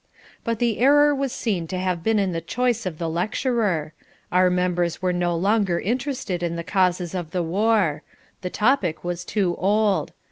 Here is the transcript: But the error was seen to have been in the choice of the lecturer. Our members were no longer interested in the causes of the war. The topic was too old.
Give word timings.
But 0.43 0.57
the 0.57 0.79
error 0.79 1.13
was 1.13 1.31
seen 1.31 1.67
to 1.67 1.77
have 1.77 2.01
been 2.03 2.17
in 2.17 2.31
the 2.31 2.41
choice 2.41 2.87
of 2.87 2.97
the 2.97 3.07
lecturer. 3.07 3.93
Our 4.31 4.49
members 4.49 4.99
were 4.99 5.13
no 5.13 5.35
longer 5.35 5.79
interested 5.79 6.41
in 6.41 6.55
the 6.55 6.63
causes 6.63 7.13
of 7.13 7.29
the 7.29 7.43
war. 7.43 8.01
The 8.41 8.49
topic 8.49 9.03
was 9.03 9.23
too 9.23 9.55
old. 9.59 10.11